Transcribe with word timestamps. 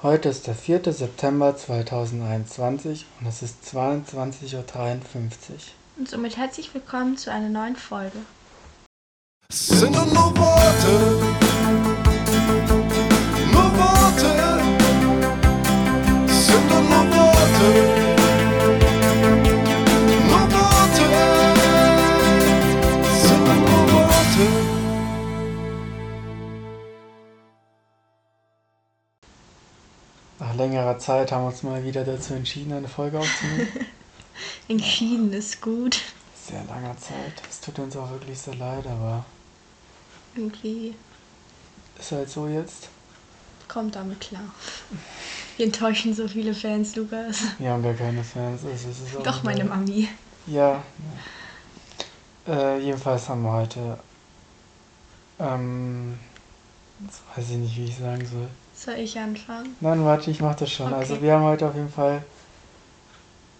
Heute 0.00 0.28
ist 0.28 0.46
der 0.46 0.54
4. 0.54 0.92
September 0.92 1.56
2021 1.56 3.04
und 3.18 3.26
es 3.26 3.42
ist 3.42 3.56
22.53 3.74 4.54
Uhr. 4.54 4.62
Und 5.96 6.08
somit 6.08 6.36
herzlich 6.36 6.72
willkommen 6.72 7.16
zu 7.16 7.32
einer 7.32 7.48
neuen 7.48 7.74
Folge. 7.74 8.16
Sind 9.50 9.90
nur 9.90 10.36
Worte, 10.36 11.17
längerer 30.88 30.98
Zeit 30.98 31.32
haben 31.32 31.42
wir 31.42 31.48
uns 31.48 31.62
mal 31.62 31.84
wieder 31.84 32.04
dazu 32.04 32.34
entschieden, 32.34 32.72
eine 32.72 32.88
Folge 32.88 33.18
aufzunehmen. 33.18 33.68
Entschieden 34.68 35.32
ist 35.32 35.60
gut. 35.60 36.00
Sehr 36.46 36.64
langer 36.64 36.96
Zeit. 36.96 37.42
Es 37.48 37.60
tut 37.60 37.78
uns 37.78 37.96
auch 37.96 38.10
wirklich 38.10 38.38
sehr 38.38 38.54
leid, 38.54 38.86
aber 38.86 39.24
Irgendwie 40.34 40.94
ist 41.98 42.12
halt 42.12 42.30
so 42.30 42.46
jetzt. 42.46 42.88
kommt 43.66 43.96
damit 43.96 44.20
klar. 44.20 44.44
Wir 45.56 45.66
enttäuschen 45.66 46.14
so 46.14 46.26
viele 46.26 46.54
Fans, 46.54 46.96
Lukas. 46.96 47.38
Wir 47.58 47.70
haben 47.70 47.82
gar 47.82 47.94
keine 47.94 48.24
Fans. 48.24 48.62
Es 48.62 48.84
ist, 48.84 49.02
es 49.02 49.14
ist 49.14 49.26
Doch 49.26 49.42
meine. 49.42 49.64
Mami. 49.64 50.08
Ja. 50.46 50.82
ja. 52.46 52.54
Äh, 52.54 52.78
jedenfalls 52.78 53.28
haben 53.28 53.42
wir 53.42 53.52
heute. 53.52 53.98
Ähm, 55.38 56.18
jetzt 57.04 57.20
weiß 57.36 57.50
ich 57.50 57.56
nicht, 57.56 57.76
wie 57.76 57.84
ich 57.84 57.96
sagen 57.96 58.24
soll. 58.26 58.48
Soll 58.84 58.94
ich 58.94 59.18
anfangen? 59.18 59.74
Nein, 59.80 60.04
warte, 60.04 60.30
ich 60.30 60.40
mach 60.40 60.54
das 60.54 60.70
schon. 60.70 60.92
Also 60.94 61.14
Okay. 61.14 61.22
wir 61.24 61.32
haben 61.34 61.42
heute 61.44 61.66
auf 61.66 61.74
jeden 61.74 61.90
Fall 61.90 62.22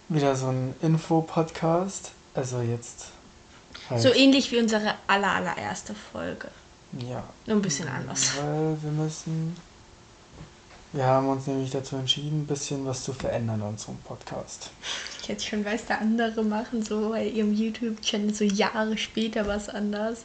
wieder 0.07 0.35
so 0.35 0.47
einen 0.47 0.73
Info-Podcast. 0.81 2.11
Also 2.33 2.61
jetzt 2.61 3.07
halt, 3.89 4.01
So 4.01 4.13
ähnlich 4.13 4.51
wie 4.51 4.59
unsere 4.59 4.93
aller, 5.07 5.31
allererste 5.33 5.93
Folge. 6.13 6.47
ja. 7.07 7.23
Nur 7.45 7.57
ein 7.57 7.61
bisschen 7.61 7.87
anders. 7.89 8.31
Weil 8.37 8.77
wir 8.81 8.91
müssen. 8.91 9.55
Wir 10.93 11.05
haben 11.05 11.27
uns 11.29 11.45
nämlich 11.45 11.69
dazu 11.69 11.97
entschieden, 11.97 12.41
ein 12.43 12.47
bisschen 12.47 12.83
was 12.87 13.03
zu 13.03 13.13
verändern 13.13 13.59
in 13.59 13.67
unserem 13.67 13.97
Podcast. 13.97 14.71
Ich 15.21 15.27
jetzt 15.27 15.45
schon 15.45 15.63
weiß, 15.63 15.85
da 15.87 15.95
andere 15.95 16.43
machen 16.43 16.83
so 16.83 17.09
bei 17.09 17.27
ihrem 17.27 17.53
YouTube-Channel 17.53 18.33
so 18.33 18.43
Jahre 18.45 18.97
später 18.97 19.45
was 19.45 19.69
anders. 19.69 20.23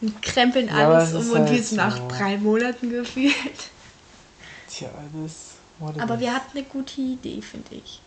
Und 0.00 0.20
krempeln 0.22 0.66
Ja, 0.66 0.90
alles 0.90 1.12
es 1.12 1.14
um 1.14 1.30
und 1.32 1.44
wir 1.44 1.52
halt 1.52 1.64
sind 1.64 1.76
nach 1.76 1.98
drei 2.08 2.36
Monaten 2.38 2.90
gefühlt. 2.90 3.34
Tja, 4.76 4.90
alles. 4.90 5.54
Aber 5.98 6.20
wir 6.20 6.34
hatten 6.34 6.58
eine 6.58 6.66
gute 6.66 7.00
Idee, 7.00 7.40
finde 7.40 7.76
ich. 7.76 8.00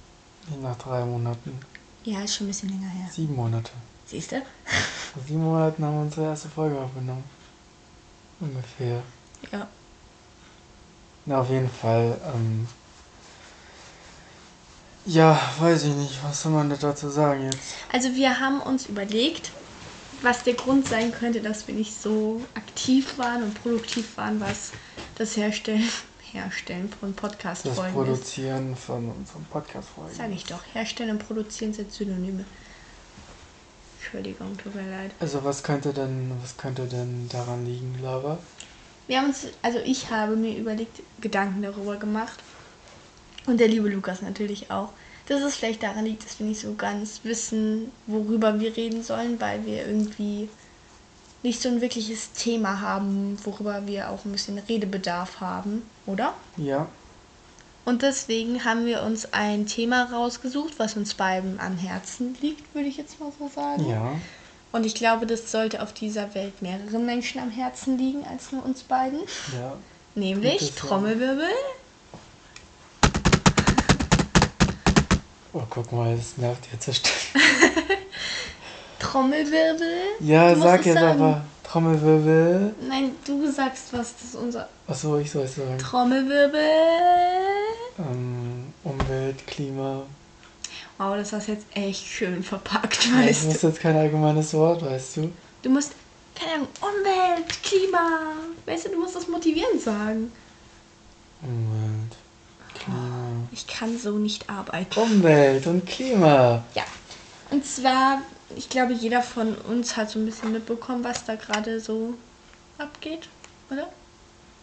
Nach 0.62 0.78
drei 0.78 1.04
Monaten. 1.04 1.60
Ja, 2.04 2.22
ist 2.22 2.36
schon 2.36 2.46
ein 2.46 2.50
bisschen 2.50 2.70
länger 2.70 2.90
her. 2.90 3.10
Sieben 3.12 3.36
Monate. 3.36 3.72
Siehst 4.06 4.34
du? 4.34 4.42
Vor 5.14 5.24
sieben 5.28 5.44
Monaten 5.44 5.84
haben 5.84 5.96
wir 5.96 6.02
unsere 6.02 6.28
erste 6.28 6.48
Folge 6.48 6.80
aufgenommen. 6.80 7.24
Ungefähr. 8.40 9.02
Ja. 9.52 9.68
Na, 11.26 11.42
auf 11.42 11.50
jeden 11.50 11.70
Fall. 11.70 12.20
Ähm, 12.36 12.68
ja, 15.06 15.40
weiß 15.60 15.86
ich 15.86 15.96
nicht. 15.96 16.24
Was 16.24 16.44
soll 16.44 16.52
man 16.52 16.70
da 16.70 16.76
dazu 16.76 17.10
sagen 17.10 17.46
jetzt? 17.46 17.74
Also 17.92 18.14
wir 18.14 18.40
haben 18.40 18.62
uns 18.62 18.86
überlegt, 18.86 19.52
was 20.22 20.44
der 20.44 20.54
Grund 20.54 20.88
sein 20.88 21.12
könnte, 21.12 21.42
dass 21.42 21.68
wir 21.68 21.74
nicht 21.74 22.00
so 22.00 22.42
aktiv 22.54 23.18
waren 23.18 23.42
und 23.42 23.60
produktiv 23.64 24.18
waren, 24.18 24.40
was 24.40 24.72
das 25.16 25.36
Herstellen, 25.36 25.90
Herstellen 26.34 26.90
von 26.90 27.14
Das 27.14 27.22
Podcast-Folgen 27.22 27.88
ist. 27.88 27.94
Produzieren 27.94 28.76
von 28.76 29.10
unserem 29.10 29.44
Podcast-Folgen. 29.46 30.16
Sag 30.16 30.32
ich 30.32 30.46
doch. 30.46 30.62
Herstellen 30.74 31.12
und 31.12 31.26
produzieren 31.26 31.74
sind 31.74 31.92
Synonyme. 31.92 32.46
Entschuldigung, 34.00 34.58
tut 34.58 34.76
mir 34.76 34.90
leid. 34.90 35.12
Also 35.20 35.44
was 35.44 35.64
könnte 35.64 35.94
denn, 35.94 36.32
was 36.42 36.58
könnte 36.58 36.86
denn 36.86 37.28
daran 37.30 37.66
liegen, 37.66 38.00
Lava? 38.02 38.38
Wir 39.08 39.18
haben 39.18 39.28
uns, 39.28 39.48
also 39.62 39.80
ich 39.80 40.10
habe 40.10 40.36
mir 40.36 40.58
überlegt, 40.58 41.02
Gedanken 41.20 41.62
darüber 41.62 41.98
gemacht. 41.98 42.40
Und 43.46 43.60
der 43.60 43.68
liebe 43.68 43.90
Lukas 43.90 44.22
natürlich 44.22 44.72
auch. 44.72 44.90
Dass 45.28 45.42
es 45.42 45.56
vielleicht 45.56 45.84
daran 45.84 46.06
liegt, 46.06 46.26
dass 46.26 46.40
wir 46.40 46.48
nicht 46.48 46.62
so 46.62 46.74
ganz 46.76 47.22
wissen, 47.24 47.92
worüber 48.08 48.60
wir 48.60 48.76
reden 48.76 49.04
sollen, 49.04 49.40
weil 49.40 49.66
wir 49.66 49.86
irgendwie 49.86 50.50
nicht 51.44 51.62
so 51.62 51.70
ein 51.70 51.82
wirkliches 51.82 52.34
Thema 52.34 52.82
haben, 52.82 53.38
worüber 53.44 53.88
wir 53.88 54.10
auch 54.10 54.26
ein 54.26 54.32
bisschen 54.32 54.58
Redebedarf 54.60 55.40
haben, 55.40 55.84
oder? 56.06 56.34
Ja, 56.58 56.88
Und 57.86 58.02
deswegen 58.02 58.66
haben 58.66 58.86
wir 58.86 59.04
uns 59.04 59.34
ein 59.34 59.66
Thema 59.66 60.04
rausgesucht, 60.12 60.78
was 60.78 60.96
uns 60.96 61.14
beiden 61.14 61.60
am 61.60 61.78
Herzen 61.78 62.36
liegt, 62.42 62.74
würde 62.76 62.90
ich 62.90 62.98
jetzt 62.98 63.20
mal 63.20 63.32
so 63.38 63.48
sagen. 63.48 63.90
ja. 63.90 64.16
Und 64.72 64.86
ich 64.86 64.94
glaube, 64.94 65.26
das 65.26 65.50
sollte 65.52 65.82
auf 65.82 65.94
dieser 65.94 66.36
Welt 66.36 66.62
mehreren 66.62 67.04
Menschen 67.04 67.42
am 67.42 67.50
Herzen 67.50 67.98
liegen 67.98 68.24
als 68.26 68.52
nur 68.52 68.64
uns 68.64 68.84
beiden. 68.84 69.22
Ja. 69.54 69.74
Nämlich. 70.14 70.76
Trommelwirbel. 70.76 71.48
Oh, 75.54 75.64
guck 75.72 75.92
mal, 75.92 76.16
das 76.16 76.38
nervt 76.38 76.68
jetzt 76.72 76.96
stark. 76.96 77.16
Trommelwirbel. 79.12 79.88
Ja, 80.20 80.54
Du 80.54 80.62
sag 80.62 80.86
jetzt 80.86 81.00
sagen. 81.00 81.22
aber 81.22 81.42
Trommelwirbel. 81.64 82.74
Nein, 82.88 83.12
du 83.26 83.52
sagst 83.52 83.86
was, 83.92 84.14
das 84.16 84.24
ist 84.30 84.36
unser 84.36 84.68
Achso, 84.88 85.18
ich 85.18 85.30
soll 85.32 85.44
es 85.44 85.56
sagen. 85.56 85.78
Trommelwirbel. 85.78 86.60
Ähm, 88.00 88.74
Umwelt, 88.84 89.46
Klima. 89.48 90.04
Wow, 90.98 91.16
das 91.16 91.32
hast 91.34 91.48
jetzt 91.48 91.66
echt 91.74 92.06
schön 92.06 92.44
verpackt, 92.44 93.06
Ja, 93.06 93.18
das 93.18 93.28
weißt 93.28 93.46
ist 93.52 93.64
du. 93.64 93.68
jetzt 93.68 93.80
kein 93.80 93.96
allgemeines 93.96 94.54
Wort, 94.54 94.84
weißt 94.84 95.18
du? 95.18 95.32
Du 95.62 95.70
musst, 95.70 95.94
keine 96.36 96.54
Ahnung, 96.56 96.68
Umwelt, 96.82 97.64
Klima. 97.64 98.10
Weißt 98.66 98.86
du, 98.86 98.90
du 98.90 99.00
musst 99.00 99.16
das 99.16 99.28
motivierend 99.28 99.82
sagen. 99.82 100.32
Umwelt, 101.42 102.16
Klima. 102.74 103.48
Ich 103.52 103.66
kann 103.68 103.98
so 103.98 104.12
nicht 104.18 104.50
arbeiten. 104.50 105.00
Umwelt 105.00 105.66
und 105.68 105.86
Klima. 105.86 106.64
Ja. 106.76 106.84
Und 107.52 107.66
zwar, 107.66 108.22
ich 108.56 108.70
glaube, 108.70 108.94
jeder 108.94 109.22
von 109.22 109.56
uns 109.58 109.98
hat 109.98 110.10
so 110.10 110.20
ein 110.20 110.26
bisschen 110.26 110.52
mitbekommen, 110.52 111.04
was 111.04 111.26
da 111.26 111.36
gerade 111.36 111.80
so 111.80 112.18
abgeht, 112.78 113.30
oder? 113.72 113.94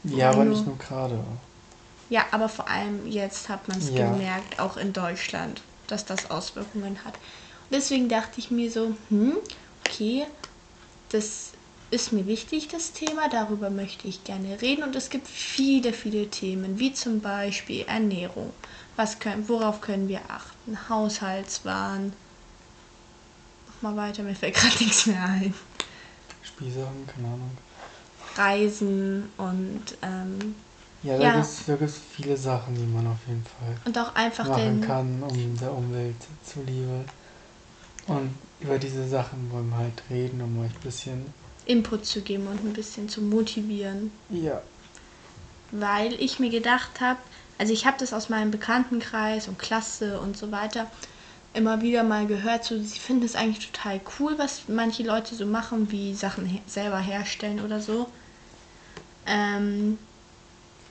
Ja, 0.04 0.30
aber 0.30 0.44
Nur- 0.44 0.46
nicht 0.46 0.66
nur 0.66 0.78
gerade. 0.78 1.22
Ja, 2.08 2.26
aber 2.32 2.48
vor 2.48 2.68
allem 2.68 3.06
jetzt 3.06 3.48
hat 3.48 3.68
man 3.68 3.78
es 3.78 3.94
Ja. 3.94 3.94
gemerkt, 3.94 4.58
auch 4.58 4.76
in 4.76 4.92
Deutschland, 4.92 5.62
dass 5.86 6.04
das 6.04 6.30
Auswirkungen 6.30 7.04
hat. 7.04 7.14
Und 7.16 7.72
deswegen 7.72 8.08
dachte 8.08 8.38
ich 8.40 8.50
mir 8.50 8.70
so, 8.70 8.96
hm, 9.08 9.38
okay, 9.84 10.26
das 11.10 11.52
ist 11.90 12.12
mir 12.12 12.26
wichtig, 12.26 12.68
das 12.68 12.92
Thema, 12.92 13.28
darüber 13.30 13.70
möchte 13.70 14.08
ich 14.08 14.24
gerne 14.24 14.60
reden. 14.62 14.84
Und 14.84 14.96
es 14.96 15.10
gibt 15.10 15.28
viele, 15.28 15.92
viele 15.92 16.30
Themen, 16.30 16.78
wie 16.80 16.92
zum 16.94 17.20
Beispiel 17.22 17.84
Ernährung. 17.86 18.54
Was 18.96 19.18
können, 19.20 19.48
worauf 19.48 19.80
können 19.80 20.08
wir 20.08 20.30
achten? 20.30 20.88
Haushaltswahn. 20.88 22.16
Mal 23.86 23.96
weiter, 23.96 24.24
mir 24.24 24.34
fällt 24.34 24.54
gerade 24.56 24.82
nichts 24.82 25.06
mehr 25.06 25.22
ein. 25.22 25.54
Spielsachen, 26.42 27.06
keine 27.06 27.28
Ahnung. 27.28 27.50
Reisen 28.36 29.30
und, 29.36 29.82
ähm, 30.02 30.56
Ja, 31.04 31.16
da 31.18 31.22
Ja. 31.22 31.32
gibt 31.34 31.82
es 31.82 32.00
viele 32.16 32.36
Sachen, 32.36 32.74
die 32.74 32.92
man 32.92 33.06
auf 33.06 33.18
jeden 33.28 33.44
Fall 33.44 33.76
und 33.84 33.96
auch 33.96 34.12
einfach 34.16 34.48
machen 34.48 34.80
kann, 34.80 35.22
um 35.22 35.56
der 35.60 35.70
Umwelt 35.72 36.16
zuliebe. 36.44 37.04
Und 38.08 38.34
über 38.58 38.76
diese 38.78 39.06
Sachen 39.06 39.52
wollen 39.52 39.68
wir 39.70 39.76
halt 39.76 40.02
reden, 40.10 40.40
um 40.40 40.58
euch 40.64 40.70
ein 40.72 40.80
bisschen. 40.82 41.32
Input 41.66 42.06
zu 42.06 42.22
geben 42.22 42.48
und 42.48 42.64
ein 42.64 42.72
bisschen 42.72 43.08
zu 43.08 43.20
motivieren. 43.22 44.10
Ja. 44.30 44.60
Weil 45.70 46.14
ich 46.14 46.40
mir 46.40 46.50
gedacht 46.50 47.00
habe, 47.00 47.20
also 47.58 47.72
ich 47.72 47.86
habe 47.86 47.98
das 48.00 48.12
aus 48.12 48.30
meinem 48.30 48.50
Bekanntenkreis 48.50 49.46
und 49.46 49.60
Klasse 49.60 50.18
und 50.18 50.36
so 50.36 50.50
weiter 50.50 50.90
immer 51.56 51.82
wieder 51.82 52.02
mal 52.02 52.26
gehört, 52.26 52.64
so 52.64 52.78
sie 52.82 52.98
finden 52.98 53.24
es 53.24 53.34
eigentlich 53.34 53.70
total 53.70 54.00
cool, 54.18 54.38
was 54.38 54.62
manche 54.68 55.02
Leute 55.02 55.34
so 55.34 55.46
machen, 55.46 55.90
wie 55.90 56.14
Sachen 56.14 56.46
he 56.46 56.60
selber 56.66 56.98
herstellen 56.98 57.60
oder 57.64 57.80
so. 57.80 58.08
Ähm, 59.26 59.98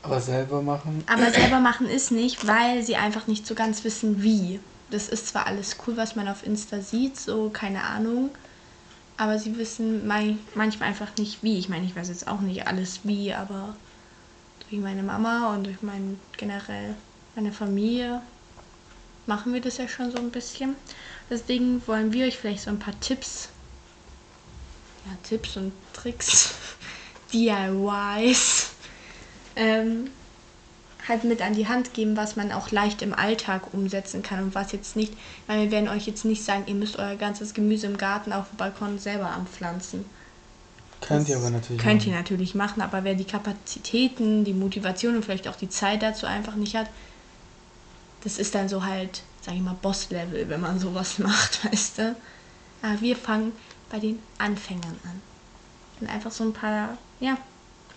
Aber 0.04 0.20
selber 0.20 0.62
machen. 0.62 1.04
aber 1.08 1.32
selber 1.32 1.60
machen 1.60 1.88
ist 1.88 2.12
nicht, 2.12 2.48
weil 2.48 2.84
sie 2.84 2.96
einfach 2.96 3.28
nicht 3.28 3.48
so 3.48 3.56
ganz 3.56 3.84
wissen, 3.84 4.22
wie. 4.24 4.60
Das 4.92 5.10
ist 5.10 5.28
zwar 5.28 5.48
alles 5.48 5.78
cool, 5.86 5.98
was 5.98 6.16
man 6.16 6.28
auf 6.28 6.46
Insta 6.46 6.80
sieht, 6.82 7.18
so 7.20 7.50
keine 7.50 7.84
Ahnung, 7.84 8.30
aber 9.18 9.40
sie 9.40 9.58
wissen 9.58 10.06
manchmal 10.08 10.90
einfach 10.90 11.10
nicht 11.18 11.42
wie. 11.44 11.58
Ich 11.58 11.70
meine, 11.70 11.86
ich 11.86 11.96
weiß 11.96 12.10
jetzt 12.10 12.28
auch 12.28 12.42
nicht 12.42 12.68
alles 12.68 13.00
wie, 13.04 13.34
aber 13.34 13.76
durch 14.70 14.82
meine 14.82 15.04
Mama 15.04 15.54
und 15.54 15.66
durch 15.66 15.82
mein 15.82 16.20
generell 16.38 16.96
meine 17.36 17.52
Familie 17.52 18.22
machen 19.28 19.54
wir 19.54 19.62
das 19.62 19.78
ja 19.78 19.88
schon 19.88 20.12
so 20.12 20.18
ein 20.18 20.32
bisschen. 20.32 20.76
Deswegen 21.30 21.86
wollen 21.88 22.14
wir 22.14 22.28
euch 22.28 22.38
vielleicht 22.38 22.62
so 22.62 22.70
ein 22.70 22.80
paar 22.80 23.00
Tipps, 23.00 23.50
ja, 25.06 25.12
Tipps 25.28 25.58
und 25.58 25.72
Tricks, 25.94 26.54
DIYs 27.34 28.72
ähm, 29.56 30.10
halt 31.08 31.24
mit 31.24 31.42
an 31.42 31.54
die 31.54 31.68
Hand 31.68 31.94
geben, 31.94 32.18
was 32.18 32.36
man 32.36 32.52
auch 32.52 32.72
leicht 32.72 33.02
im 33.02 33.14
Alltag 33.14 33.74
umsetzen 33.74 34.24
kann 34.24 34.44
und 34.44 34.56
was 34.56 34.72
jetzt 34.72 34.96
nicht, 34.96 35.14
weil 35.48 35.64
wir 35.64 35.72
werden 35.72 35.90
euch 35.90 36.08
jetzt 36.08 36.26
nicht 36.26 36.44
sagen, 36.44 36.64
ihr 36.68 36.76
müsst 36.76 36.98
euer 36.98 37.16
ganzes 37.16 37.54
Gemüse 37.54 37.88
im 37.88 37.98
Garten 37.98 38.34
auf 38.34 38.50
dem 38.50 38.58
Balkon 38.58 39.00
selber 39.00 39.30
anpflanzen. 39.30 40.06
Könnt 41.02 41.30
ihr 41.30 41.38
aber 41.38 41.50
natürlich 41.50 41.82
Könnt 41.82 42.02
machen. 42.02 42.10
ihr 42.10 42.16
natürlich 42.16 42.56
machen, 42.56 42.82
aber 42.82 43.04
wer 43.04 43.16
die 43.16 43.26
Kapazitäten, 43.26 44.44
die 44.44 44.54
Motivation 44.54 45.16
und 45.16 45.26
vielleicht 45.26 45.48
auch 45.48 45.56
die 45.56 45.70
Zeit 45.70 46.02
dazu 46.02 46.26
einfach 46.26 46.56
nicht 46.56 46.76
hat, 46.76 46.88
das 48.26 48.40
ist 48.40 48.56
dann 48.56 48.68
so 48.68 48.84
halt, 48.84 49.22
sag 49.42 49.54
ich 49.54 49.62
mal, 49.62 49.78
Boss-Level, 49.82 50.50
wenn 50.50 50.60
man 50.60 50.80
sowas 50.80 51.20
macht, 51.20 51.64
weißt 51.72 52.00
du. 52.00 52.16
Aber 52.82 53.00
wir 53.00 53.16
fangen 53.16 53.54
bei 53.90 54.00
den 54.00 54.20
Anfängern 54.40 55.00
an. 55.04 55.22
Und 56.02 56.10
einfach 56.10 56.32
so 56.32 56.44
ein 56.44 56.52
paar, 56.52 56.98
ja, 57.20 57.38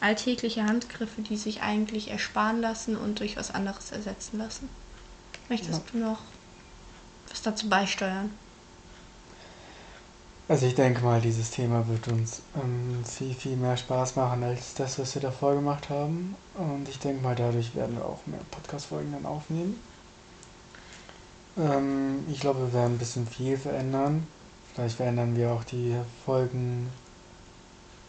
alltägliche 0.01 0.65
Handgriffe, 0.65 1.23
die 1.23 1.37
sich 1.37 1.63
eigentlich 1.63 2.11
ersparen 2.11 2.61
lassen 2.61 2.97
und 2.97 3.19
durch 3.19 3.37
was 3.37 3.53
anderes 3.53 3.91
ersetzen 3.91 4.39
lassen. 4.39 4.69
Möchtest 5.49 5.83
du 5.93 5.99
noch 5.99 6.19
was 7.31 7.43
dazu 7.43 7.69
beisteuern? 7.69 8.31
Also 10.47 10.67
ich 10.67 10.75
denke 10.75 11.03
mal, 11.03 11.21
dieses 11.21 11.51
Thema 11.51 11.89
wird 11.89 12.09
uns 12.09 12.43
ähm, 12.55 13.05
viel, 13.05 13.35
viel 13.35 13.57
mehr 13.57 13.77
Spaß 13.77 14.17
machen 14.17 14.43
als 14.45 14.75
das, 14.75 14.99
was 14.99 15.15
wir 15.15 15.23
davor 15.23 15.55
gemacht 15.55 15.89
haben. 15.89 16.37
Und 16.55 16.89
ich 16.89 16.99
denke 16.99 17.23
mal, 17.23 17.35
dadurch 17.35 17.75
werden 17.75 17.97
wir 17.97 18.05
auch 18.05 18.21
mehr 18.27 18.41
Podcast-Folgen 18.51 19.13
dann 19.13 19.27
aufnehmen. 19.27 19.79
Ähm, 21.59 22.25
ich 22.31 22.41
glaube, 22.41 22.61
wir 22.61 22.73
werden 22.73 22.95
ein 22.95 22.99
bisschen 22.99 23.27
viel 23.27 23.57
verändern. 23.57 24.27
Vielleicht 24.75 24.97
verändern 24.97 25.37
wir 25.37 25.51
auch 25.51 25.65
die 25.65 25.97
Folgen, 26.25 26.89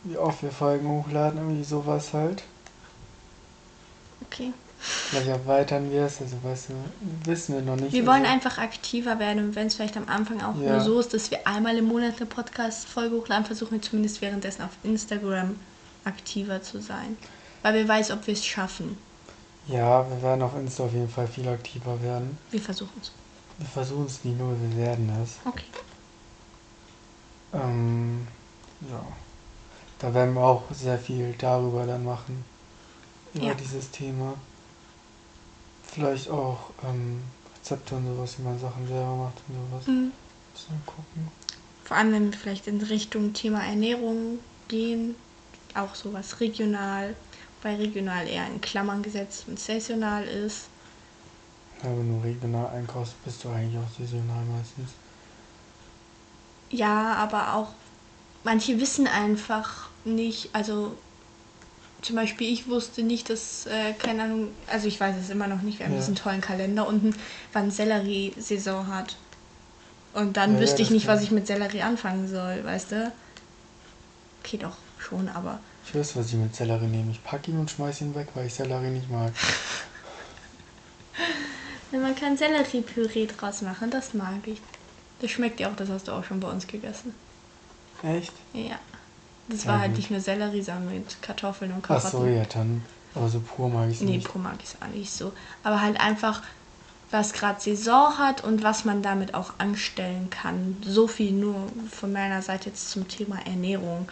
wie 0.03 0.17
oft 0.17 0.43
wir 0.43 0.51
Folgen 0.51 0.87
hochladen, 0.87 1.39
irgendwie 1.39 1.63
sowas 1.63 2.13
halt. 2.13 2.43
Okay. 4.25 4.53
Vielleicht 4.81 5.27
erweitern 5.27 5.91
wir 5.91 6.03
es, 6.03 6.21
also 6.21 6.37
weißt 6.41 6.69
du, 6.69 6.73
wissen 7.29 7.55
wir 7.55 7.61
noch 7.61 7.75
nicht. 7.75 7.91
Wir 7.91 8.05
wollen 8.05 8.21
also, 8.21 8.31
einfach 8.31 8.59
aktiver 8.59 9.19
werden 9.19 9.43
und 9.45 9.55
wenn 9.55 9.67
es 9.67 9.75
vielleicht 9.75 9.97
am 9.97 10.07
Anfang 10.07 10.41
auch 10.41 10.55
Ja. 10.55 10.71
nur 10.73 10.79
so 10.81 10.99
ist, 10.99 11.13
dass 11.13 11.31
wir 11.31 11.45
einmal 11.45 11.77
im 11.77 11.85
Monat 11.85 12.15
eine 12.17 12.25
Podcast-Folge 12.27 13.17
hochladen, 13.17 13.45
versuchen 13.45 13.71
wir 13.73 13.81
zumindest 13.81 14.21
währenddessen 14.21 14.61
auf 14.61 14.71
Instagram 14.83 15.55
aktiver 16.05 16.61
zu 16.61 16.81
sein. 16.81 17.17
Weil 17.61 17.73
wir 17.73 17.87
weiß, 17.87 18.11
ob 18.11 18.25
wir 18.25 18.33
es 18.33 18.45
schaffen. 18.45 18.97
Ja, 19.67 20.09
wir 20.09 20.21
werden 20.21 20.41
auf 20.41 20.55
Insta 20.55 20.83
auf 20.85 20.93
jeden 20.93 21.09
Fall 21.09 21.27
viel 21.27 21.47
aktiver 21.49 22.01
werden. 22.01 22.37
Wir 22.51 22.61
versuchen 22.61 22.93
es. 23.01 23.11
Wir 23.59 23.67
versuchen 23.67 24.05
es 24.05 24.23
nicht 24.23 24.37
nur, 24.37 24.55
wir 24.59 24.77
werden 24.77 25.09
es. 25.21 25.35
Okay. 25.45 25.65
Ähm, 27.53 28.27
ja. 28.89 29.05
Da 29.99 30.13
werden 30.13 30.33
wir 30.33 30.41
auch 30.41 30.63
sehr 30.71 30.97
viel 30.97 31.35
darüber 31.37 31.85
dann 31.85 32.05
machen. 32.05 32.43
Über 33.33 33.47
Ja. 33.47 33.53
dieses 33.53 33.91
Thema. 33.91 34.35
Vielleicht 35.83 36.29
auch 36.29 36.69
ähm, 36.87 37.21
Rezepte 37.57 37.95
und 37.95 38.07
sowas, 38.07 38.37
wie 38.37 38.43
man 38.43 38.59
Sachen 38.59 38.87
selber 38.87 39.15
macht 39.15 39.37
und 39.47 39.55
sowas. 39.55 39.87
Mhm. 39.87 40.11
Müssen 40.53 40.69
wir 40.69 40.93
gucken. 40.93 41.27
Vor 41.83 41.97
allem, 41.97 42.11
wenn 42.13 42.31
wir 42.31 42.37
vielleicht 42.37 42.67
in 42.67 42.81
Richtung 42.81 43.33
Thema 43.33 43.63
Ernährung 43.65 44.39
gehen, 44.67 45.15
auch 45.73 45.95
sowas 45.95 46.39
regional, 46.39 47.15
weil 47.61 47.75
regional 47.75 48.27
eher 48.27 48.47
in 48.47 48.61
Klammern 48.61 49.01
gesetzt 49.03 49.45
und 49.47 49.59
saisonal 49.59 50.23
ist. 50.23 50.67
Ja, 51.83 51.89
wenn 51.89 52.09
du 52.09 52.21
regional 52.23 52.67
einkaufst, 52.75 53.13
bist 53.23 53.43
du 53.43 53.49
eigentlich 53.49 53.77
auch 53.77 53.89
saisonal 53.97 54.43
meistens. 54.45 54.89
Ja, 56.71 57.13
aber 57.15 57.55
auch 57.55 57.69
manche 58.43 58.79
wissen 58.79 59.07
einfach 59.07 59.89
nicht, 60.05 60.49
also 60.53 60.95
zum 62.01 62.15
Beispiel 62.15 62.51
ich 62.51 62.67
wusste 62.67 63.03
nicht, 63.03 63.29
dass, 63.29 63.65
äh, 63.65 63.93
keine 63.93 64.23
Ahnung, 64.23 64.49
also 64.67 64.87
ich 64.87 64.99
weiß 64.99 65.15
es 65.21 65.29
immer 65.29 65.47
noch 65.47 65.61
nicht, 65.61 65.79
wir 65.79 65.85
haben 65.85 65.93
Ja. 65.93 65.99
diesen 65.99 66.15
tollen 66.15 66.41
Kalender 66.41 66.87
unten, 66.87 67.13
wann 67.53 67.71
Sellerie-Saison 67.71 68.87
hat. 68.87 69.15
Und 70.13 70.37
dann 70.37 70.55
Ja, 70.55 70.59
wüsste 70.61 70.81
ja, 70.81 70.83
ich 70.83 70.91
nicht, 70.91 71.07
was 71.07 71.21
ich 71.21 71.31
mit 71.31 71.47
Sellerie 71.47 71.81
anfangen 71.81 72.27
soll, 72.27 72.63
weißt 72.63 72.91
du? 72.93 73.11
Okay, 74.43 74.57
doch, 74.57 74.75
schon, 74.97 75.27
aber 75.29 75.59
Ich 75.85 75.95
weiß, 75.95 76.15
was 76.15 76.27
ich 76.27 76.33
mit 76.35 76.55
Sellerie 76.55 76.87
nehme. 76.87 77.11
Ich 77.11 77.23
packe 77.23 77.51
ihn 77.51 77.59
und 77.59 77.69
schmeiß 77.71 78.01
ihn 78.01 78.15
weg, 78.15 78.27
weil 78.35 78.47
ich 78.47 78.53
Sellerie 78.53 78.89
nicht 78.91 79.09
mag. 79.09 79.31
man 81.91 82.15
kann 82.15 82.37
Sellerie-Püree 82.37 83.27
draus 83.27 83.61
machen, 83.61 83.89
das 83.89 84.13
mag 84.13 84.45
ich. 84.45 84.61
Das 85.21 85.31
schmeckt 85.31 85.59
ja 85.59 85.69
auch, 85.69 85.75
das 85.75 85.89
hast 85.89 86.07
du 86.07 86.11
auch 86.13 86.23
schon 86.23 86.39
bei 86.39 86.49
uns 86.49 86.67
gegessen. 86.67 87.13
Echt? 88.03 88.33
Ja. 88.53 88.79
Das 89.49 89.65
war 89.65 89.79
halt 89.79 89.89
gut. 89.91 89.97
nicht 89.97 90.11
nur 90.11 90.19
Sellerie, 90.19 90.61
sondern 90.61 90.93
mit 90.93 91.21
Kartoffeln 91.21 91.71
und 91.71 91.79
Ach 91.83 91.87
Karotten. 91.87 92.11
so, 92.11 92.25
ja, 92.27 92.43
dann. 92.45 92.83
Aber 93.15 93.27
so 93.27 93.39
pur 93.39 93.67
mag 93.69 93.89
ich 93.89 93.95
es 93.95 94.01
Nee, 94.01 94.17
nicht. 94.17 94.27
pur 94.27 94.39
mag 94.41 94.55
ich 94.59 94.69
es 94.69 94.75
auch 94.81 94.87
nicht 94.95 95.11
so. 95.11 95.33
Aber 95.63 95.81
halt 95.81 95.99
einfach, 95.99 96.43
was 97.09 97.33
gerade 97.33 97.59
Saison 97.59 98.17
hat 98.19 98.43
und 98.43 98.61
was 98.61 98.85
man 98.85 99.01
damit 99.01 99.33
auch 99.33 99.53
anstellen 99.57 100.29
kann. 100.29 100.77
So 100.85 101.07
viel 101.07 101.31
nur 101.31 101.55
von 101.91 102.13
meiner 102.13 102.43
Seite 102.43 102.69
jetzt 102.69 102.91
zum 102.91 103.07
Thema 103.07 103.39
Ernährung. 103.47 104.07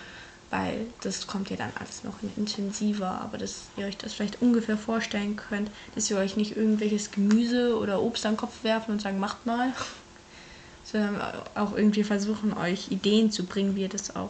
Weil 0.49 0.87
das 1.01 1.27
kommt 1.27 1.49
ja 1.49 1.57
dann 1.57 1.71
alles 1.77 2.03
noch 2.05 2.21
in 2.23 2.31
intensiver. 2.37 3.09
Aber 3.21 3.37
dass 3.37 3.65
ihr 3.75 3.85
euch 3.85 3.97
das 3.97 4.13
vielleicht 4.13 4.41
ungefähr 4.41 4.77
vorstellen 4.77 5.35
könnt, 5.35 5.69
dass 5.95 6.09
wir 6.09 6.17
euch 6.17 6.37
nicht 6.37 6.55
irgendwelches 6.55 7.11
Gemüse 7.11 7.77
oder 7.77 8.01
Obst 8.01 8.25
an 8.25 8.33
den 8.33 8.37
Kopf 8.37 8.63
werfen 8.63 8.91
und 8.91 9.01
sagen, 9.01 9.19
macht 9.19 9.45
mal. 9.45 9.73
Sondern 10.85 11.21
auch 11.55 11.75
irgendwie 11.75 12.03
versuchen, 12.03 12.53
euch 12.57 12.91
Ideen 12.91 13.29
zu 13.29 13.43
bringen, 13.45 13.75
wie 13.75 13.81
ihr 13.81 13.89
das 13.89 14.15
auch 14.15 14.29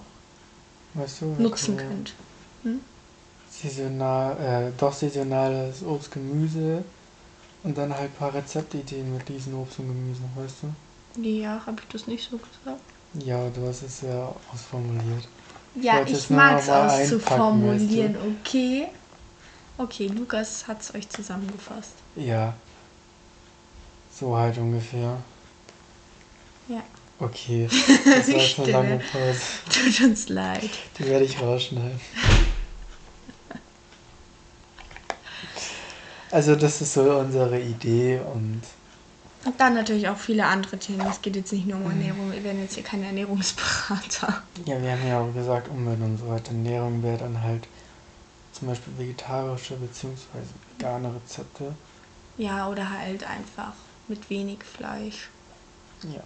Weißt 0.95 1.21
du? 1.21 1.25
nutzen 1.37 1.77
wir- 1.77 1.85
könnt. 1.85 2.13
saisonal, 3.49 4.37
äh, 4.39 4.71
doch 4.77 4.93
saisonales 4.93 5.83
Obst, 5.83 6.11
Gemüse 6.11 6.83
und 7.63 7.77
dann 7.77 7.93
halt 7.93 8.11
ein 8.11 8.15
paar 8.17 8.33
Rezeptideen 8.33 9.13
mit 9.13 9.27
diesen 9.29 9.53
Obst 9.53 9.79
und 9.79 9.87
Gemüse, 9.87 10.21
weißt 10.35 10.63
du? 10.63 11.21
Ja, 11.21 11.61
habe 11.65 11.77
ich 11.81 11.87
das 11.89 12.07
nicht 12.07 12.29
so 12.29 12.37
gesagt? 12.37 12.81
Ja, 13.13 13.49
du 13.49 13.67
hast 13.67 13.83
es 13.83 14.01
ja 14.01 14.33
ausformuliert. 14.51 15.27
Ja, 15.81 16.03
ich 16.05 16.29
nur 16.29 16.39
mag 16.39 16.59
es 16.59 16.69
auszuformulieren, 16.69 18.15
okay? 18.41 18.87
Okay, 19.77 20.07
Lukas 20.07 20.67
hat 20.67 20.81
es 20.81 20.93
euch 20.95 21.07
zusammengefasst. 21.09 21.93
Ja. 22.15 22.53
So 24.11 24.35
halt 24.35 24.57
ungefähr. 24.57 25.17
Ja, 26.67 26.83
Okay, 27.19 27.67
das 28.05 28.05
war 28.05 28.15
jetzt 28.15 28.29
eine 28.29 28.39
Stille. 28.41 28.71
lange 28.71 28.99
Pause. 28.99 29.41
tut 29.71 30.01
uns 30.01 30.29
leid. 30.29 30.69
Die 30.99 31.05
werde 31.05 31.25
ich 31.25 31.39
rausschneiden. 31.39 31.99
Also 36.29 36.57
das 36.57 36.81
ist 36.81 36.93
so 36.93 37.03
unsere 37.19 37.57
Idee 37.57 38.19
und 38.33 38.61
Und 39.45 39.59
dann 39.59 39.75
natürlich 39.75 40.09
auch 40.09 40.17
viele 40.17 40.45
andere 40.45 40.77
Themen. 40.77 41.05
Es 41.09 41.21
geht 41.21 41.35
jetzt 41.35 41.53
nicht 41.53 41.65
Mhm. 41.65 41.71
nur 41.71 41.85
um 41.85 41.91
Ernährung. 41.91 42.31
Wir 42.31 42.43
werden 42.43 42.61
jetzt 42.61 42.73
hier 42.75 42.83
keine 42.83 43.05
Ernährungsberater. 43.07 44.41
ja, 44.65 44.81
wir 44.81 44.91
haben 44.91 45.07
ja 45.07 45.19
auch 45.21 45.33
gesagt, 45.33 45.69
Umwelt 45.69 46.01
und 46.01 46.17
so 46.17 46.27
weiter. 46.29 46.51
Ernährung 46.51 47.01
wäre 47.03 47.17
dann 47.19 47.41
halt 47.41 47.67
zum 48.51 48.67
Beispiel 48.69 48.97
vegetarische 48.97 49.75
bzw. 49.75 50.15
vegane 50.77 51.13
Rezepte. 51.13 51.75
Ja, 52.37 52.67
oder 52.67 52.89
halt 52.89 53.23
einfach 53.23 53.73
mit 54.07 54.29
wenig 54.29 54.59
Fleisch. 54.63 55.29
Ja. 56.03 56.21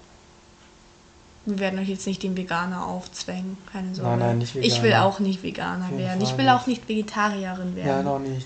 Wir 1.45 1.59
werden 1.59 1.79
euch 1.79 1.89
jetzt 1.89 2.05
nicht 2.05 2.21
den 2.23 2.37
Veganer 2.37 2.85
aufzwängen, 2.85 3.57
keine 3.71 3.95
Sorge. 3.95 4.09
Nein, 4.11 4.19
nein, 4.19 4.37
nicht 4.39 4.55
Ich 4.55 4.77
will 4.81 4.89
Veganer. 4.91 5.05
auch 5.05 5.19
nicht 5.19 5.41
Veganer 5.43 5.97
werden. 5.97 6.21
Ich 6.21 6.37
will 6.37 6.47
auch 6.49 6.67
nicht. 6.67 6.87
nicht 6.87 6.89
Vegetarierin 6.89 7.75
werden. 7.75 7.87
Ja, 7.87 8.03
noch 8.03 8.19
nicht. 8.19 8.45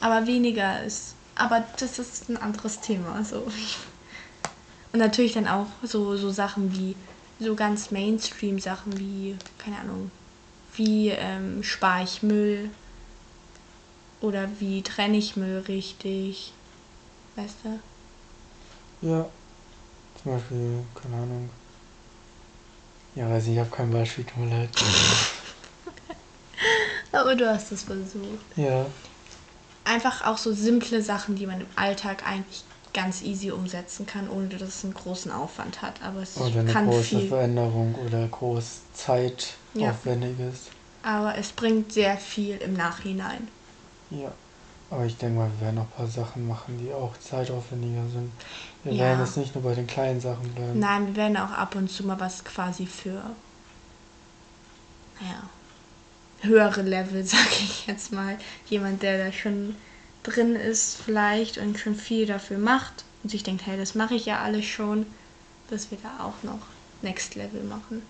Aber 0.00 0.26
weniger 0.26 0.82
ist. 0.82 1.14
Aber 1.34 1.64
das 1.78 1.98
ist 1.98 2.28
ein 2.28 2.36
anderes 2.36 2.80
Thema. 2.80 3.22
So. 3.24 3.46
Und 4.96 5.00
natürlich 5.00 5.34
dann 5.34 5.46
auch 5.46 5.66
so, 5.82 6.16
so 6.16 6.30
Sachen 6.30 6.72
wie, 6.72 6.96
so 7.38 7.54
ganz 7.54 7.90
Mainstream-Sachen 7.90 8.98
wie, 8.98 9.36
keine 9.58 9.80
Ahnung, 9.80 10.10
wie 10.74 11.10
ähm, 11.10 11.62
spare 11.62 12.02
ich 12.02 12.22
Müll 12.22 12.70
oder 14.22 14.48
wie 14.58 14.80
trenne 14.80 15.18
ich 15.18 15.36
Müll 15.36 15.58
richtig. 15.68 16.50
Weißt 17.34 17.56
du? 17.62 19.06
Ja. 19.06 19.26
Zum 20.22 20.32
Beispiel, 20.32 20.78
keine 20.94 21.16
Ahnung. 21.16 21.50
Ja, 23.16 23.28
weiß 23.28 23.44
nicht, 23.44 23.52
ich 23.52 23.60
habe 23.60 23.68
kein 23.68 23.90
Beispiel, 23.90 24.24
tut 24.24 24.38
mir 24.38 24.60
leid. 24.60 24.70
Aber 27.12 27.34
du 27.34 27.46
hast 27.46 27.70
es 27.70 27.82
versucht. 27.82 28.46
Ja. 28.56 28.86
Einfach 29.84 30.24
auch 30.24 30.38
so 30.38 30.54
simple 30.54 31.02
Sachen, 31.02 31.36
die 31.36 31.44
man 31.44 31.60
im 31.60 31.68
Alltag 31.76 32.26
eigentlich 32.26 32.64
ganz 32.96 33.20
easy 33.22 33.50
umsetzen 33.50 34.06
kann, 34.06 34.28
ohne 34.30 34.48
dass 34.48 34.62
es 34.62 34.84
einen 34.84 34.94
großen 34.94 35.30
Aufwand 35.30 35.82
hat. 35.82 36.02
Aber 36.02 36.22
es 36.22 36.36
Oder 36.38 36.60
eine 36.60 36.72
kann 36.72 36.86
große 36.86 37.02
viel. 37.02 37.28
Veränderung 37.28 37.94
oder 37.94 38.26
groß 38.26 38.80
Zeit 38.94 39.54
Ja. 39.74 39.94
Aber 41.02 41.36
es 41.36 41.52
bringt 41.52 41.92
sehr 41.92 42.16
viel 42.16 42.56
im 42.56 42.72
Nachhinein. 42.72 43.46
Ja. 44.10 44.32
Aber 44.90 45.04
ich 45.04 45.16
denke 45.16 45.38
mal, 45.38 45.50
wir 45.58 45.66
werden 45.66 45.76
noch 45.76 45.84
ein 45.84 45.96
paar 45.96 46.06
Sachen 46.06 46.48
machen, 46.48 46.78
die 46.82 46.92
auch 46.92 47.12
zeitaufwendiger 47.18 48.08
sind. 48.12 48.32
Wir 48.82 48.92
Ja. 48.94 49.04
werden 49.04 49.20
jetzt 49.20 49.36
nicht 49.36 49.54
nur 49.54 49.62
bei 49.62 49.74
den 49.74 49.86
kleinen 49.86 50.20
Sachen 50.20 50.48
bleiben. 50.54 50.78
Nein, 50.78 51.08
wir 51.08 51.16
werden 51.16 51.36
auch 51.36 51.50
ab 51.50 51.74
und 51.74 51.90
zu 51.90 52.04
mal 52.04 52.18
was 52.18 52.44
quasi 52.44 52.86
für, 52.86 53.20
naja, 55.20 55.42
höhere 56.42 56.82
Level, 56.82 57.24
sag 57.26 57.50
ich 57.50 57.86
jetzt 57.86 58.12
mal. 58.12 58.38
Jemand, 58.70 59.02
der 59.02 59.26
da 59.26 59.32
schon 59.32 59.74
drin 60.26 60.56
ist 60.56 60.96
vielleicht 60.96 61.58
und 61.58 61.78
schon 61.78 61.94
viel 61.94 62.26
dafür 62.26 62.58
macht 62.58 63.04
und 63.22 63.30
sich 63.30 63.42
denkt, 63.42 63.66
hey, 63.66 63.78
das 63.78 63.94
mache 63.94 64.14
ich 64.14 64.26
ja 64.26 64.40
alles 64.40 64.64
schon, 64.64 65.06
dass 65.70 65.90
wir 65.90 65.98
da 66.02 66.24
auch 66.24 66.42
noch 66.42 66.60
Next 67.02 67.34
Level 67.34 67.62
machen. 67.64 68.02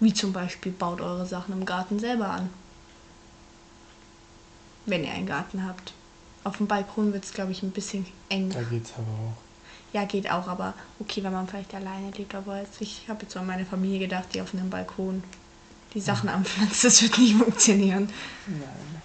Wie 0.00 0.14
zum 0.14 0.32
Beispiel 0.32 0.72
baut 0.72 1.00
eure 1.00 1.26
Sachen 1.26 1.52
im 1.52 1.64
Garten 1.64 1.98
selber 1.98 2.28
an. 2.28 2.50
Wenn 4.86 5.04
ihr 5.04 5.12
einen 5.12 5.26
Garten 5.26 5.64
habt. 5.64 5.92
Auf 6.44 6.56
dem 6.56 6.66
Balkon 6.66 7.12
wird 7.12 7.24
es, 7.24 7.32
glaube 7.32 7.52
ich, 7.52 7.62
ein 7.62 7.70
bisschen 7.70 8.04
eng. 8.28 8.50
Da 8.50 8.62
geht's 8.62 8.92
aber 8.94 9.06
auch. 9.06 9.36
Ja, 9.92 10.04
geht 10.06 10.28
auch, 10.28 10.48
aber 10.48 10.74
okay, 10.98 11.22
wenn 11.22 11.32
man 11.32 11.46
vielleicht 11.46 11.74
alleine 11.74 12.10
lebt. 12.10 12.34
Aber 12.34 12.58
jetzt, 12.58 12.80
ich 12.80 13.04
habe 13.08 13.22
jetzt 13.22 13.36
an 13.36 13.46
meine 13.46 13.64
Familie 13.64 14.00
gedacht, 14.00 14.28
die 14.34 14.40
auf 14.40 14.54
einem 14.54 14.70
Balkon 14.70 15.22
die 15.94 16.00
Sachen 16.00 16.28
anpflanzt. 16.28 16.82
Das 16.82 17.00
wird 17.02 17.18
nicht 17.18 17.36
funktionieren. 17.36 18.08
Nein. 18.46 19.02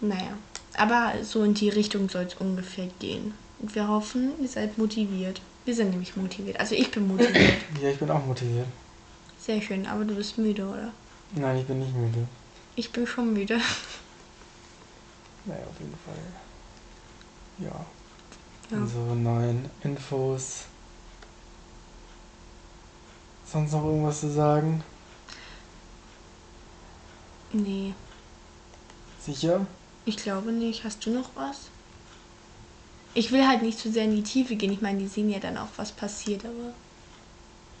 Naja, 0.00 0.36
aber 0.76 1.12
so 1.22 1.42
in 1.44 1.54
die 1.54 1.68
Richtung 1.68 2.08
soll 2.08 2.24
es 2.24 2.34
ungefähr 2.34 2.88
gehen. 2.98 3.34
Und 3.60 3.74
wir 3.74 3.88
hoffen, 3.88 4.32
ihr 4.40 4.48
seid 4.48 4.78
motiviert. 4.78 5.40
Wir 5.64 5.74
sind 5.74 5.90
nämlich 5.90 6.16
motiviert. 6.16 6.60
Also 6.60 6.74
ich 6.74 6.90
bin 6.90 7.08
motiviert. 7.08 7.62
Ja, 7.82 7.90
ich 7.90 7.98
bin 7.98 8.10
auch 8.10 8.24
motiviert. 8.24 8.66
Sehr 9.38 9.60
schön, 9.60 9.86
aber 9.86 10.04
du 10.04 10.14
bist 10.14 10.38
müde, 10.38 10.66
oder? 10.66 10.92
Nein, 11.34 11.58
ich 11.58 11.66
bin 11.66 11.78
nicht 11.78 11.94
müde. 11.94 12.26
Ich 12.76 12.90
bin 12.90 13.06
schon 13.06 13.32
müde. 13.32 13.60
Naja, 15.44 15.62
auf 15.62 15.80
jeden 15.80 15.94
Fall. 16.04 16.14
Ja. 17.58 17.86
Ja. 18.70 18.82
Unsere 18.82 19.16
neuen 19.16 19.70
Infos. 19.82 20.64
Sonst 23.46 23.72
noch 23.72 23.82
irgendwas 23.82 24.20
zu 24.20 24.30
sagen? 24.30 24.82
Nee, 27.50 27.94
Sicher? 29.28 29.66
Ich 30.08 30.16
glaube 30.16 30.52
nicht. 30.52 30.84
Hast 30.84 31.04
du 31.04 31.10
noch 31.10 31.30
was? 31.34 31.68
Ich 33.14 33.30
will 33.30 33.46
halt 33.46 33.62
nicht 33.62 33.78
zu 33.78 33.90
sehr 33.90 34.04
in 34.04 34.16
die 34.16 34.22
Tiefe 34.22 34.56
gehen. 34.56 34.72
Ich 34.72 34.80
meine, 34.80 34.98
die 34.98 35.06
sehen 35.06 35.30
ja 35.30 35.38
dann 35.38 35.58
auch, 35.58 35.68
was 35.76 35.92
passiert, 35.92 36.44
aber 36.44 36.72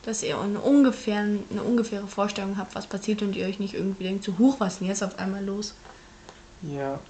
dass 0.02 0.22
ihr 0.22 0.38
eine, 0.38 0.60
ungefähr, 0.60 1.18
eine 1.18 1.62
ungefähre 1.62 2.06
Vorstellung 2.06 2.56
habt, 2.56 2.74
was 2.74 2.86
passiert 2.86 3.22
und 3.22 3.36
ihr 3.36 3.46
euch 3.46 3.58
nicht 3.58 3.74
irgendwie 3.74 4.04
denkt, 4.04 4.24
so 4.24 4.38
hoch, 4.38 4.56
was 4.58 4.74
ist 4.74 4.80
denn 4.80 4.88
jetzt 4.88 5.02
auf 5.02 5.18
einmal 5.18 5.44
los? 5.44 5.74
Ja. 6.62 7.00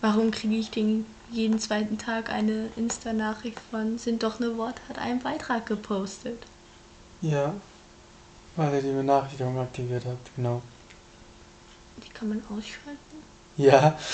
Warum 0.00 0.30
kriege 0.30 0.56
ich 0.56 0.70
denn 0.70 1.06
jeden 1.30 1.58
zweiten 1.58 1.98
Tag 1.98 2.30
eine 2.30 2.68
Insta-Nachricht 2.76 3.58
von 3.70 3.98
sind 3.98 4.22
doch 4.22 4.38
eine 4.38 4.56
Wort 4.56 4.80
hat 4.88 4.98
einen 4.98 5.20
Beitrag 5.20 5.66
gepostet? 5.66 6.38
Ja. 7.20 7.54
Weil 8.54 8.74
ihr 8.74 8.82
die 8.82 8.92
Benachrichtigung 8.92 9.58
aktiviert 9.58 10.04
habt, 10.06 10.36
genau. 10.36 10.62
Die 12.04 12.10
kann 12.10 12.28
man 12.28 12.42
ausschalten. 12.48 13.16
Ja. 13.56 13.98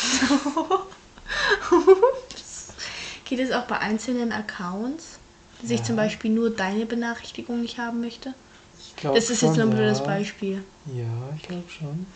Geht 3.24 3.40
es 3.40 3.52
auch 3.52 3.64
bei 3.64 3.78
einzelnen 3.78 4.32
Accounts, 4.32 5.18
dass 5.60 5.70
ich 5.70 5.80
Ja. 5.80 5.86
zum 5.86 5.96
Beispiel 5.96 6.30
nur 6.30 6.50
deine 6.50 6.86
Benachrichtigung 6.86 7.60
nicht 7.62 7.78
haben 7.78 8.00
möchte? 8.00 8.34
Ich 8.78 8.96
glaube 8.96 9.18
Das 9.18 9.30
ist 9.30 9.42
jetzt 9.42 9.56
nur 9.56 9.66
ein 9.66 9.70
blödes 9.70 10.00
ja. 10.00 10.04
Beispiel. 10.04 10.64
Ja, 10.86 11.04
ich 11.36 11.42
glaube 11.42 11.68
schon. 11.70 12.06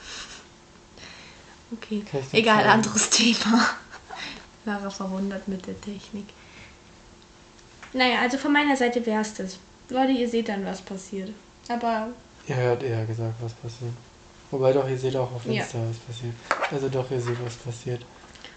Okay. 1.73 2.04
Ich 2.12 2.35
Egal, 2.38 2.59
zeigen? 2.59 2.71
anderes 2.71 3.11
Thema. 3.18 3.68
Lara 4.64 4.90
verwundert 4.90 5.49
mit 5.49 5.66
der 5.66 5.80
Technik. 5.80 6.26
Naja, 7.92 8.21
also 8.21 8.37
von 8.37 8.52
meiner 8.52 8.76
Seite 8.76 9.04
wäre 9.06 9.23
es 9.23 9.35
das. 9.35 9.59
Leute, 9.88 10.12
ihr 10.12 10.28
seht 10.28 10.49
dann, 10.49 10.64
was 10.66 10.83
passiert. 10.83 11.30
Aber 11.68 12.09
Ihr 12.49 12.56
hört 12.56 12.83
eher 12.83 13.04
gesagt, 13.06 13.35
was 13.40 13.52
passiert. 13.54 13.92
Wobei 14.50 14.73
doch, 14.73 14.88
ihr 14.88 14.99
seht 14.99 15.17
auch 15.17 15.33
auf 15.33 15.45
Ja. 15.47 15.62
Insta, 15.62 15.79
was 15.88 15.99
passiert. 15.99 16.35
Also 16.71 16.88
doch, 16.88 17.11
ihr 17.11 17.21
seht, 17.21 17.45
was 17.45 17.57
passiert. 17.57 18.05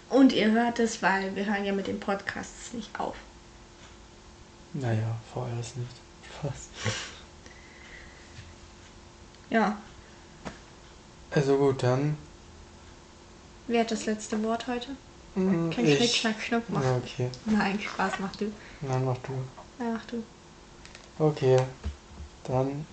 Und 0.08 0.32
ihr 0.32 0.50
hört 0.50 0.78
es, 0.78 1.02
weil 1.02 1.34
wir 1.36 1.44
hören 1.46 1.64
ja 1.64 1.72
mit 1.72 1.86
den 1.86 2.00
Podcasts 2.00 2.72
nicht 2.72 2.98
auf. 2.98 3.16
Naja, 4.72 5.16
vorerst 5.32 5.76
nicht. 5.76 5.90
Spaß. 6.38 6.68
Ja, 9.50 9.76
Also 11.32 11.56
gut, 11.56 11.82
dann. 11.82 12.16
wer 13.66 13.80
hat 13.80 13.90
das 13.90 14.06
letzte 14.06 14.40
Wort 14.44 14.66
heute? 14.68 14.88
mm, 15.34 15.70
Kein 15.70 15.86
Schnick, 15.86 16.10
Schnack, 16.14 16.40
Schnuck 16.40 16.62
Ja, 16.68 16.74
machen. 16.74 17.02
okay. 17.04 17.30
Nein, 17.46 17.80
Spaß 17.80 18.14
mach 18.20 18.34
du. 18.36 18.52
Dann 18.80 19.04
mach 19.04 19.18
du. 19.18 19.32
Ja, 19.80 19.92
mach 19.92 20.04
du. 20.06 20.22
Okay. 21.18 21.58
Dann. 22.44 22.86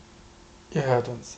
Ihr 0.72 0.84
hört 0.84 1.08
uns. 1.08 1.38